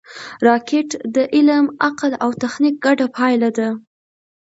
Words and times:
راکټ 0.47 0.89
د 1.15 1.17
علم، 1.35 1.65
عقل 1.87 2.11
او 2.23 2.29
تخنیک 2.41 2.75
ګډه 2.85 3.07
پایله 3.17 3.49
ده 3.57 3.69